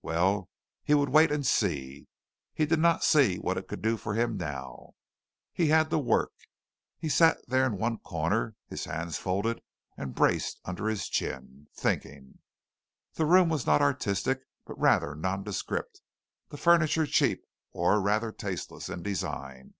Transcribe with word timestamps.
Well, 0.00 0.48
he 0.84 0.94
would 0.94 1.08
wait 1.08 1.32
and 1.32 1.44
see. 1.44 2.06
He 2.54 2.66
did 2.66 2.78
not 2.78 3.02
see 3.02 3.38
what 3.40 3.58
it 3.58 3.66
could 3.66 3.82
do 3.82 3.96
for 3.96 4.14
him 4.14 4.36
now. 4.36 4.92
He 5.52 5.66
had 5.70 5.90
to 5.90 5.98
work. 5.98 6.30
He 7.00 7.08
sat 7.08 7.38
there 7.48 7.66
in 7.66 7.78
one 7.78 7.98
corner, 7.98 8.54
his 8.68 8.84
hands 8.84 9.18
folded 9.18 9.60
and 9.96 10.14
braced 10.14 10.60
under 10.64 10.86
his 10.86 11.08
chin, 11.08 11.66
thinking. 11.74 12.38
The 13.14 13.26
room 13.26 13.48
was 13.48 13.66
not 13.66 13.82
artistic 13.82 14.46
but 14.64 14.78
rather 14.78 15.16
nondescript, 15.16 16.00
the 16.50 16.56
furniture 16.56 17.04
cheap 17.04 17.44
or 17.72 18.00
rather 18.00 18.30
tasteless 18.30 18.88
in 18.88 19.02
design. 19.02 19.74